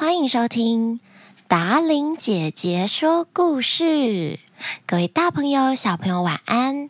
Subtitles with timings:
[0.00, 1.00] 欢迎收听
[1.48, 4.38] 达玲姐姐说故事。
[4.86, 6.88] 各位大朋友、小朋友，晚安！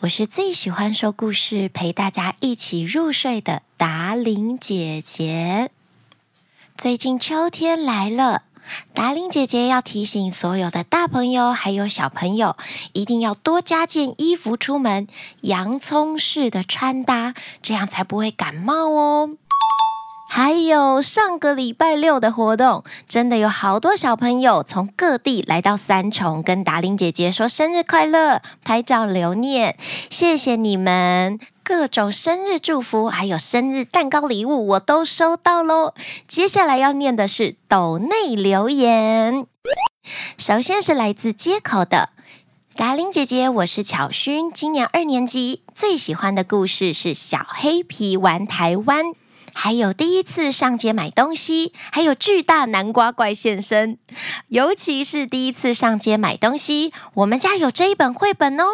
[0.00, 5.70] 我是最喜欢说故事、陪大家一起入睡的达玲姐姐。
[6.76, 8.42] 最近秋天来了，
[8.92, 12.56] 达伶姐姐要提醒所有的大朋友还有小朋友，
[12.92, 15.06] 一定要多加件衣服出门，
[15.42, 19.36] 洋葱式的穿搭，这样才不会感冒哦。
[20.30, 29.78] 还有上个礼拜六的活动，真的有好多小朋友从各地来到三重，跟达伶姐姐说生日快乐，拍照留念，
[30.10, 31.40] 谢谢你们！
[31.64, 35.94] 各种生日祝福，还有生日蛋糕礼物，我都收到喽。
[36.28, 39.46] 接下来要念的是抖内留言，
[40.36, 42.10] 首先是来自街口的
[42.76, 49.06] 达伶姐姐，我是巧勋，今年二年级，最喜欢的故事是小黑皮玩台湾。
[49.60, 53.98] 还有第一次上街买东西，还有巨大南瓜怪现身，
[54.46, 58.64] 尤其是第一次上街买东西，我们家有这一本绘本哦。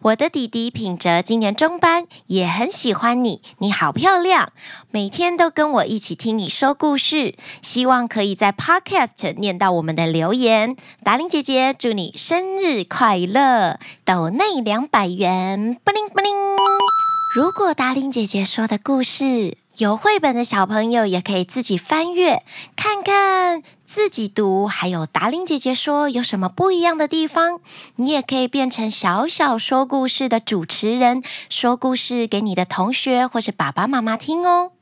[0.00, 4.54] 我的弟弟品哲今年中班，也很喜欢你，你好漂亮，
[4.90, 10.76] 每天都跟我一起听你说故事，希望可以在 Podcast 念到我们的留言。
[11.04, 16.32] 达伶姐姐祝你生日快乐，抖内两百元，布灵布灵。
[17.32, 22.42] 如果达伶姐姐说的故事，有绘本的小朋友也可以自己翻阅
[22.76, 27.60] 看看，自己读，还有达令姐姐说有什么不一样的地方。
[27.96, 34.72] 你也可以变成小小说故事的主持人，说故事给你的同学或是爸爸妈妈听哦。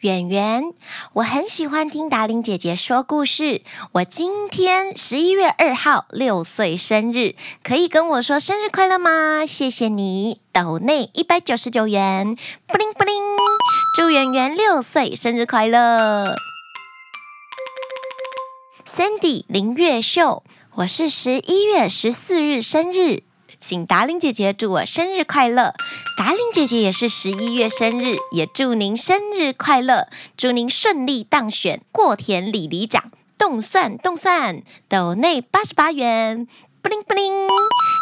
[0.00, 0.72] 圆圆，
[1.12, 3.60] 我很喜欢听达伶姐姐说故事。
[3.92, 9.44] 我今天十一月二号六岁生日，可以跟我说生日快乐吗？
[9.44, 12.34] 谢谢你，抖内一百九十九元，
[12.66, 13.14] 布灵布灵，
[13.94, 16.34] 祝圆圆六岁生日快乐。
[18.86, 20.42] Sandy 林月秀，
[20.76, 23.24] 我是十一月十四日生日。
[23.60, 25.74] 请达玲姐姐祝我生日快乐！
[26.16, 33.12] 达玲姐姐也是十一月生日，也祝您生日快乐，祝您顺利当选过田里里长。
[33.36, 36.48] 动算动算，斗内八十八元。
[36.82, 37.32] 布灵布灵，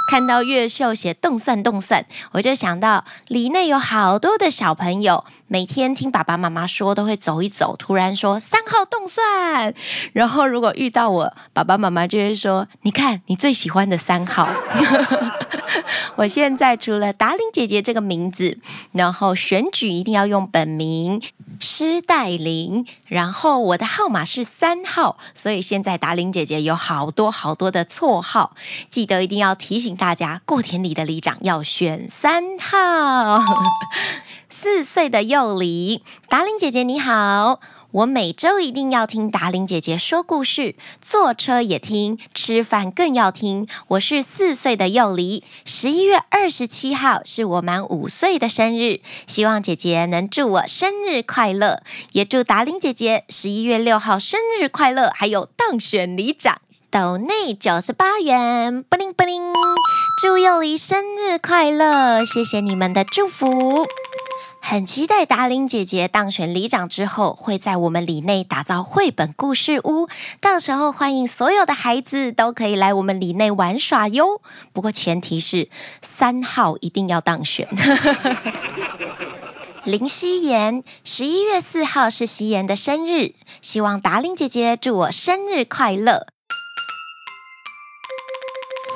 [0.08, 9.74] 看到月秀写动算动算，我就想到里内有好多的小朋友，每天听爸爸妈妈说都会走一走，突然说三号动算，
[10.14, 14.48] 然后如果遇到我，爸爸妈妈就会说，你看你最喜欢的三号。
[16.16, 18.56] 我现在除了达令姐姐这个名字，
[18.92, 21.20] 然后选举一定要用本名
[21.60, 28.54] 施黛林，然后我的号码是三号，所以现在达玲姐姐有好多好多的绰号，
[28.90, 33.42] 记得一定要提醒大家，过田里的里长要选三号。
[34.50, 37.60] 四岁的幼里，达玲姐姐你好。
[37.90, 43.66] 我每周一定要听达伶姐姐说故事，坐车也听，吃饭更要听。
[43.88, 51.82] 我是四岁的幼里，十一月二十七号是我满五岁的生日，希望姐姐能祝我生日快乐，
[52.12, 56.60] 也祝达伶姐姐十一月六号生日快乐，还有当选里长。
[56.90, 59.42] 抖内九十八元，布灵布灵，
[60.22, 63.86] 祝幼里生日快乐，谢谢你们的祝福。
[64.70, 70.10] 很期待达玲姐姐当选里长之后，会在我们里内打造绘本故事屋。
[70.42, 74.42] 到时候欢迎所有的孩子都可以来我们里内玩耍哟。
[74.74, 75.70] 不过前提是
[76.02, 77.66] 三号一定要当选。
[79.84, 86.26] 林夕妍，十一月四号是夕妍的生日，希望达玲姐姐祝我生日快乐。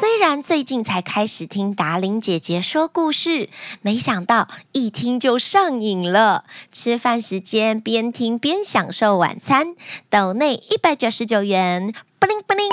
[0.03, 3.49] 虽然最近才开始听达玲姐姐说故事，
[3.83, 6.43] 没想到一听就上瘾了。
[6.73, 9.77] 吃饭时间边听边享受晚餐，
[10.11, 12.69] 斗内一百九十九元，布灵布灵，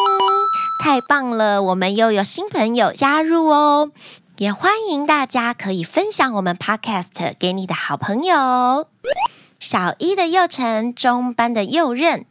[0.84, 1.62] 太棒了！
[1.62, 3.92] 我们又有新朋友加入哦，
[4.40, 8.88] 也欢迎大家可以分享我们 Podcast 给你的好朋友。
[9.60, 12.26] 小一的幼辰，中班的幼任。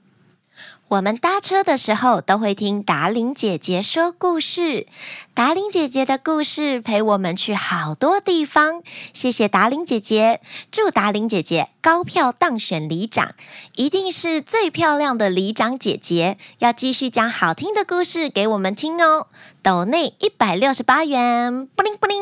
[0.88, 4.86] 我们搭车的时候都会听达伶姐姐说故事，
[5.34, 8.82] 达伶姐姐的故事陪我们去好多地方。
[9.12, 10.40] 谢谢达伶姐姐，
[10.72, 13.34] 祝达伶姐姐高票当选里长，
[13.74, 19.26] 一定是最漂亮的里长姐姐，要继续讲好听的故事给我们听哦。
[19.62, 22.18] 抖内一百六十八元，布灵布灵，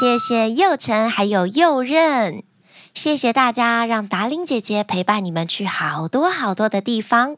[0.00, 2.42] 谢谢佑辰还有佑任，
[2.94, 7.36] 谢谢大家让达伶姐姐陪伴你们去好多好多的地方。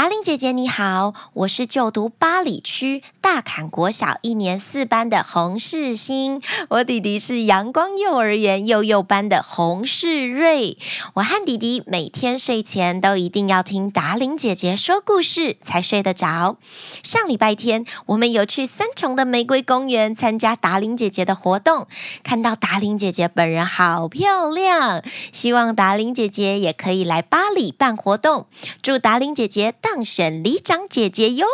[0.00, 10.78] 达玲姐姐你好，我是就读八里区大坎国小一年四班的洪世新，我弟弟是阳光幼儿园幼幼班的洪世瑞。
[11.12, 16.56] 我和弟弟每天睡前都一定要听达玲姐姐说故事才睡得着。
[17.02, 21.86] 上礼拜天，我们有去三重的玫瑰公园参加达玲姐姐的活动，
[22.22, 28.46] 看到达玲姐姐本人好漂亮，希望达玲姐姐也可以来八里办活动，
[28.80, 31.46] 祝达玲姐姐大当选里长姐姐哟！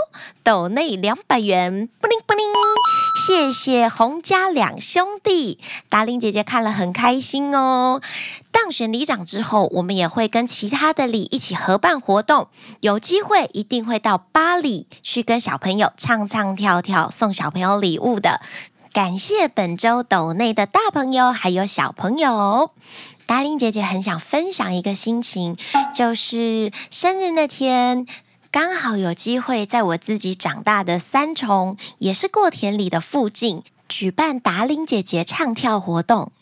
[0.42, 2.46] 斗内两百元，布灵布灵，
[3.26, 8.02] 谢谢洪家两兄弟，达玲姐姐看了很开心哦。
[8.52, 12.48] 当选里长之后，我们也会跟其他的里一起合办活动，
[12.80, 18.42] 有机会一定会到八里去跟小朋友唱唱跳跳，送小朋友礼物的。
[18.92, 22.70] 感谢本周斗内的大朋友还有小朋友。
[23.24, 25.56] 达玲姐姐很想分享一个心情，
[25.92, 28.06] 就是生日那天。
[28.58, 36.32] 刚好有机会在我自己长大的三重，也是过田里的附近，举办达令姐姐唱跳活动。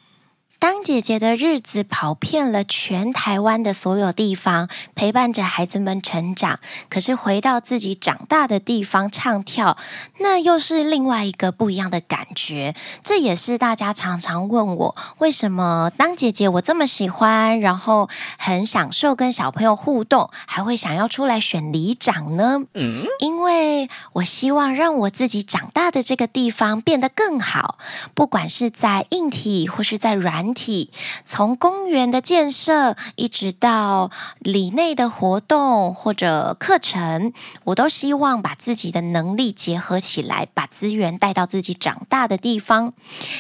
[0.65, 6.59] 当姐姐的日子跑遍了全台湾的所有地方，陪伴着孩子们成长。
[6.89, 9.77] 可是回到自己长大的地方唱跳，
[10.21, 12.75] 那又是另外一个不一样的感觉。
[13.03, 18.09] 这也是大家常常问我，为什么当姐姐我这么喜欢，然后
[18.39, 22.63] 很享受跟小朋友互动，还会想要出来选里长呢？
[22.73, 27.77] 嗯，因为我希望让我自己长大的这个地方变得更好，
[28.15, 30.93] 不管是在硬体或是在软体。
[31.25, 37.33] 从公园的建设，一直到里内的活动或者课程，
[37.65, 42.95] 我都希望把自己的能力结合起来，把资源带到自己长大的地方。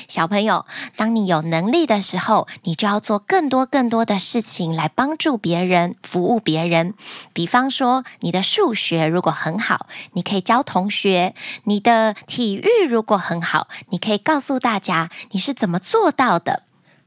[0.08, 0.66] 小朋友，
[0.96, 6.94] 当你有能力的时候，你就要做更多更多的事情来帮助别人、服务别人。
[7.32, 11.32] 比方说，你的数学如果很好，你可以教同学；
[11.64, 16.63] 你的体育如果很好，你可以告诉大家你是怎么做到的。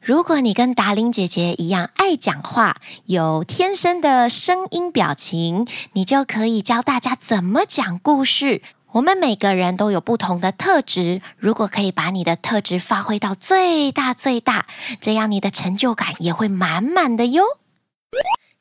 [0.07, 8.62] 如果你跟达伶姐姐一样爱讲话，有天生的声音表情，你就可以教大家怎么讲故事。
[8.94, 14.68] 我们每个人都有不同的特质，如果可以把你的特质发挥到最大最大，
[15.01, 17.44] 这样你的成就感也会满满的哟。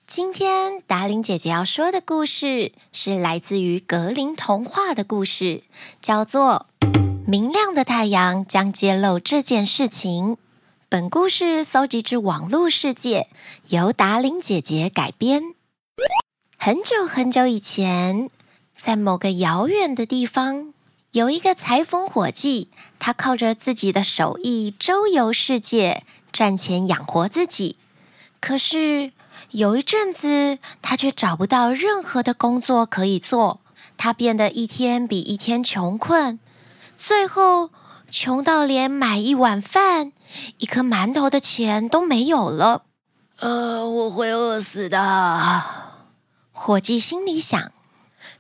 [0.09, 5.63] 今天达伶姐姐要说的故事是来自于格林童话的故事，
[6.03, 6.67] 叫做
[7.25, 10.33] 《明亮的太阳将揭露这件事情》。
[10.89, 13.29] 本故事搜集自网络世界，
[13.67, 15.43] 由达玲姐姐改编。
[16.57, 18.31] 很久很久以前，
[18.79, 20.73] 在某个遥远的地方，
[21.11, 27.75] 有一个裁缝伙计，他靠着自己的手艺周游世界，赚钱养活自己。
[28.39, 29.11] 可是
[29.51, 33.59] 有一阵子，他却找不到任何的工作可以做，
[33.97, 36.39] 他变得一天比一天穷困，
[36.97, 37.71] 最后
[38.11, 40.13] 穷到连买一碗饭。
[40.59, 42.83] 一颗馒头的钱都没有了，
[43.39, 45.63] 呃，我会饿死的。
[46.53, 47.73] 伙计心里想。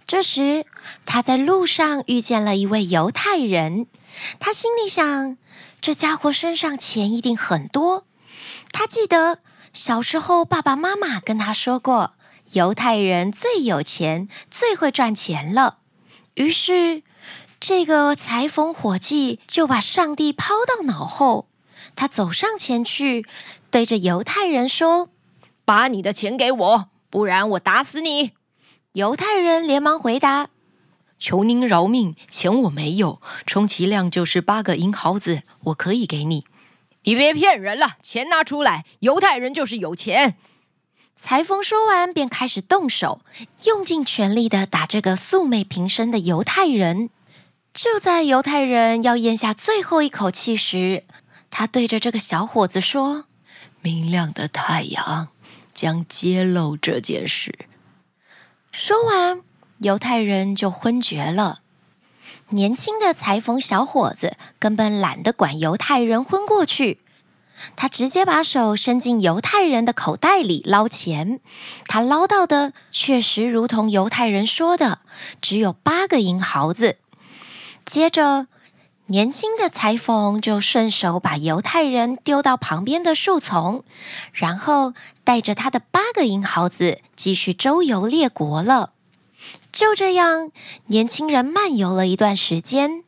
[0.04, 0.66] 这时，
[1.04, 3.86] 他在路上遇见了一位犹太人，
[4.40, 5.36] 他心里想：
[5.80, 8.04] 这家伙身上钱一定很多。
[8.72, 9.38] 他记得
[9.72, 12.14] 小时候爸爸妈妈跟他说过，
[12.52, 15.78] 犹太人最有钱，最会赚钱了。
[16.34, 17.02] 于是，
[17.58, 21.48] 这个裁缝伙计就把上帝抛到脑后。
[21.94, 23.26] 他走上前去，
[23.70, 25.08] 对着犹太人说
[25.64, 28.32] ：“把你的钱给我，不然我打死你！”
[28.92, 30.48] 犹太人连忙回答
[31.18, 36.44] ：“求您饶命，钱我没有，充其量就是八个银毫子，我可以给你。”
[37.04, 38.84] 你别骗人了，钱拿出来！
[38.98, 40.36] 犹太人就是有钱。
[41.14, 43.20] 裁缝说完，便开始动手，
[43.64, 47.10] 用尽全力的打这个素昧平生的犹太人。
[47.76, 51.04] 就在犹太人要咽下最后一口气时，
[51.50, 53.26] 他对着这个小伙子说
[53.82, 55.28] ：“明亮的太阳
[55.74, 57.54] 将揭露这件事。”
[58.72, 59.42] 说完，
[59.80, 61.60] 犹太人就昏厥了。
[62.48, 67.00] 年轻的裁缝小伙子根本懒得管犹太人昏过去，
[67.76, 71.40] 他直接把手伸进犹太人的口袋里捞钱。
[71.86, 75.00] 他捞到的确实如同犹太人说的，
[75.42, 76.96] 只有八个银毫子。
[77.86, 78.48] 接着，
[79.06, 83.84] 年轻的裁缝就顺手把犹太人丢到旁边的树丛，
[84.32, 88.92] 然后带着他的八个银毫子继续周游列国了。
[89.70, 90.50] 就这样，
[90.86, 93.04] 年轻人漫游了一段时间，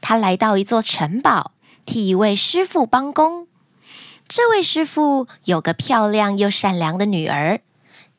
[0.00, 1.50] 他来到一座城堡，
[1.84, 3.48] 替一位师傅帮工。
[4.28, 7.62] 这位师傅有个漂亮又善良的女儿，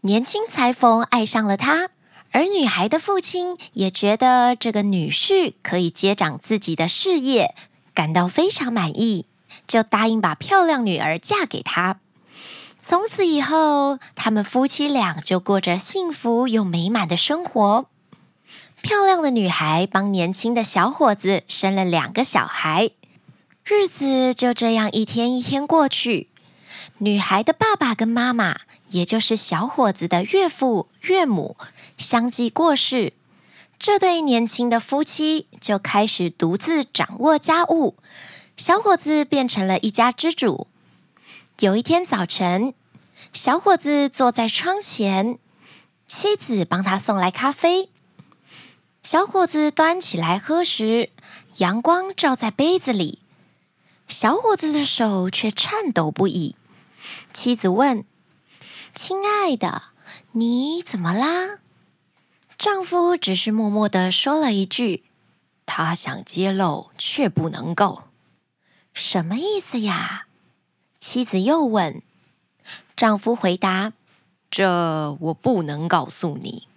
[0.01, 1.89] 年轻裁缝爱上了她，
[2.31, 7.53] 而女孩的父亲也觉得这个女婿可以接掌自己的事业，
[7.93, 9.25] 感到非常满意，
[9.67, 11.99] 就答应把漂亮女儿嫁给他。
[12.79, 17.85] 从此以后，他们夫妻俩就过着幸福又美满的生活。
[18.81, 22.89] 漂亮的女孩帮年轻的小伙子生了两个小孩，
[23.63, 26.29] 日子就这样一天一天过去。
[26.97, 28.61] 女孩的爸爸跟妈妈，
[28.91, 31.57] 也就是小伙子的岳父岳母，
[31.97, 33.13] 相继过世，
[33.79, 37.95] 这对年轻的夫妻就开始独自掌握家务，
[38.55, 40.67] 小伙子变成了一家之主。
[41.59, 42.73] 有一天早晨，
[43.33, 45.39] 小伙子坐在窗前，
[46.07, 47.89] 妻子帮他送来咖啡。
[49.03, 51.09] 小伙子端起来喝时，
[51.57, 53.19] 阳光照在杯子里，
[54.07, 56.55] 小伙子的手却颤抖不已。
[57.33, 58.05] 妻子问
[58.93, 59.83] ：“亲爱的，
[60.33, 61.59] 你怎么啦？”
[62.57, 65.03] 丈夫只是默默地说了一句
[65.65, 68.03] ：“他想揭露，却不能够。”
[68.93, 70.27] 什么意思呀？
[70.99, 72.03] 妻子又问，
[72.95, 73.93] 丈夫回答
[74.51, 76.67] ：“这我不能告诉你。”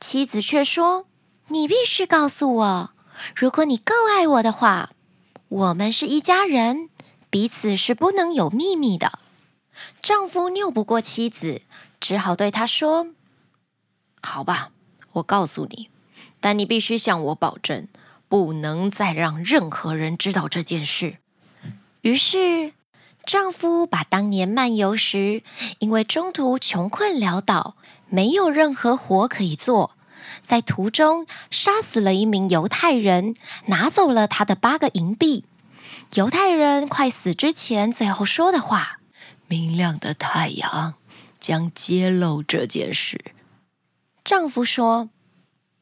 [0.00, 1.06] 妻子却说
[1.48, 2.90] ：“你必须告诉我，
[3.34, 4.90] 如果你够爱我的话，
[5.48, 6.90] 我们是一家人，
[7.30, 9.20] 彼此是不能有秘密的。”
[10.02, 11.62] 丈夫拗不过妻子，
[12.00, 13.08] 只好对她说
[14.22, 14.70] ：“好吧，
[15.12, 15.90] 我告诉你，
[16.40, 17.88] 但你必须向我保证，
[18.28, 21.18] 不能再让任何人知道这件事。”
[22.02, 22.72] 于是。
[23.26, 25.42] 丈夫把当年漫游时，
[25.80, 27.74] 因为中途穷困潦倒，
[28.08, 29.96] 没有任何活可以做，
[30.44, 35.44] 在途中杀死了一名犹太人，拿走了他的八个银币。
[36.14, 38.95] 犹太人快死之前，最后说的话
[39.48, 40.94] ：“明亮的太阳
[41.40, 43.32] 将揭露这件事。”
[44.24, 45.10] 丈夫说：“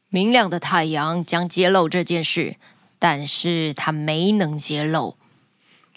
[0.08, 2.56] 明亮的太阳将揭露这件事，
[2.98, 5.16] 但是他没能揭露。”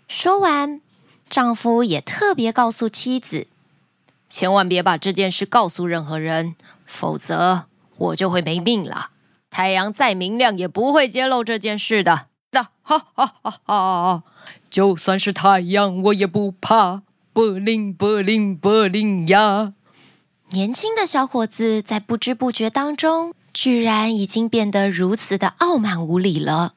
[0.08, 0.82] 说完。
[1.30, 3.48] 丈夫也特别告诉妻子
[4.32, 6.56] ：“千万别把这件事告诉任何人，
[6.86, 7.66] 否则
[7.98, 9.10] 我就会没命了。
[9.50, 14.24] 太阳再明亮也不会揭露这件事的。”那哈哈哈哈！
[14.70, 17.04] 就算是太阳，我也不怕。
[17.38, 19.74] 柏林，柏林，柏林呀！
[20.50, 26.74] 年轻的小伙子在不知不觉当中，居然已经变得如此的傲慢无礼了。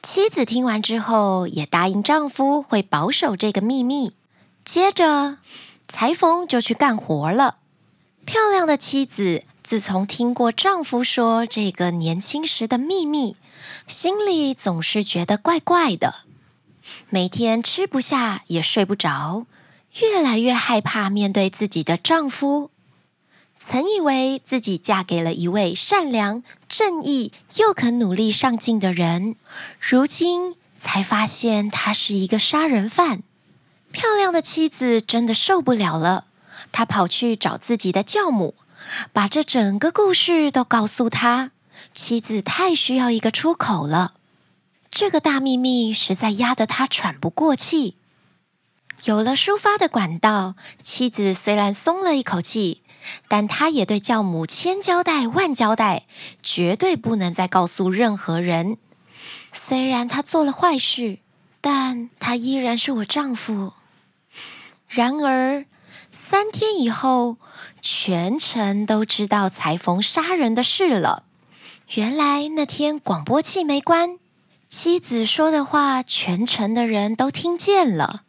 [0.00, 4.12] 妻子听完之后，也答应丈夫会保守这个秘密。
[4.64, 5.38] 接着，
[5.88, 7.56] 裁缝就去干活了。
[8.24, 13.34] 漂亮的妻子自从听过丈夫说这个年轻时的秘密，
[13.88, 16.14] 心里总是觉得怪怪的，
[17.08, 19.46] 每天吃不下也睡不着，
[20.00, 22.70] 越来越害怕面对自己的丈夫。
[23.58, 29.36] 曾以为自己嫁给了一位善良、正义又肯努力上进的人，
[29.78, 33.22] 如今才发现他是一个杀人犯。
[33.92, 36.24] 漂亮的妻子真的受不了了，
[36.72, 38.56] 她跑去找自己的教母，
[39.12, 41.52] 把这整个故事都告诉他。
[41.94, 44.14] 妻子太需要一个出口了，
[44.92, 47.96] 这个大秘密实在压得他喘不过气。
[49.04, 52.82] 有了抒发的管道，妻子虽然松了一口气。
[53.26, 56.04] 但他也对教母千交代万交代，
[56.40, 58.78] 绝对不能再告诉任何人。
[59.52, 61.18] 虽然他做了坏事，
[61.60, 63.72] 但他依然是我丈夫。
[64.86, 65.64] 然而
[66.12, 67.38] 三天以后，
[67.80, 71.24] 全城都知道裁缝杀人的事了。
[71.94, 74.20] 原来那天广播器没关，
[74.72, 78.22] 妻子说的话，全城的人都听见了。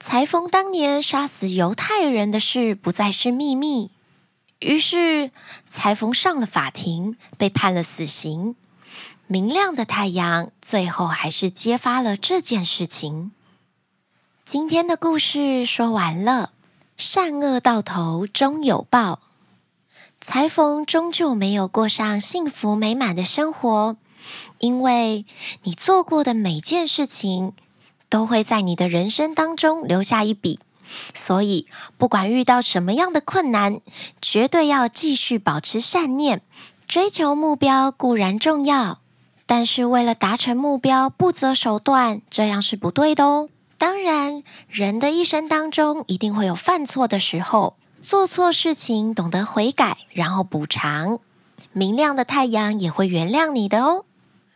[0.00, 3.92] 裁缝当年杀死犹太人的事不再是秘密，
[4.58, 5.30] 于是
[5.68, 8.56] 裁缝上了法庭，被判了死刑。
[9.28, 13.30] 明亮的太阳最后还是揭发了这件事情。
[14.44, 16.50] 今天的故事说完了，
[16.96, 19.20] 善恶到头终有报。
[20.20, 23.96] 裁缝终究没有过上幸福美满的生活，
[24.58, 25.24] 因为
[25.62, 27.52] 你做过的每件事情。
[28.10, 30.60] 都会在你的人生当中留下一笔，
[31.14, 31.66] 所以
[31.98, 33.80] 不管遇到什么样的困难，
[34.22, 36.40] 绝对要继续保持善念。
[36.86, 39.00] 追求目标固然重要，
[39.46, 43.48] 但是为了达成目标不择手段，这样是不对的哦。
[43.78, 51.18] 当然，人的一生当中一定会有犯错的时候，做错事情懂得悔改，然后补偿，
[51.72, 54.04] 明亮的太阳也会原谅你的哦。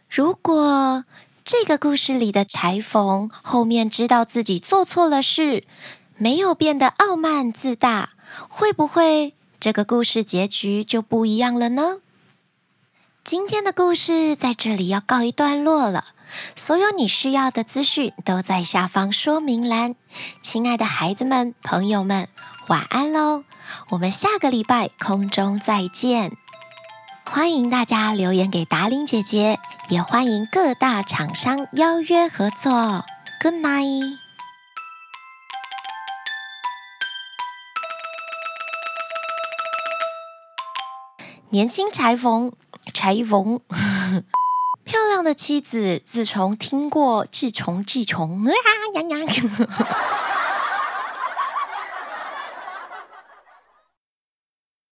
[0.08, 1.04] 如果
[1.44, 5.64] 这个故事里的裁缝后面知道自己做错了事，
[6.16, 8.10] 没有变得傲慢自大，
[8.48, 11.98] 会不会这个故事结局就不一样了呢。
[13.24, 16.04] 今天的故事在这里要告一段落了。
[16.56, 19.94] 所有你需要的资讯都在下方说明栏。
[20.42, 22.28] 亲爱的孩子们、朋友们，
[22.68, 23.44] 晚安喽！
[23.90, 26.36] 我们下个礼拜空中再见。
[27.30, 29.58] 欢迎大家留言给达伶姐姐，
[29.88, 33.04] 也欢迎各大厂商邀约合作。
[33.40, 34.18] Good night。
[41.50, 42.52] 年轻裁缝，
[42.92, 43.60] 裁缝。
[44.84, 48.52] 漂亮的妻子，自从听过“自从自从”啊
[48.94, 49.18] 呀呀。